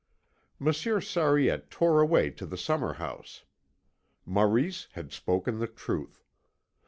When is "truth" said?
5.67-6.23